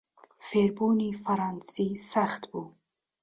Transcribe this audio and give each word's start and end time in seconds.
فێربوونی 0.47 1.17
فەڕەنسی 1.23 1.89
سەخت 2.11 2.43
بوو. 2.51 2.65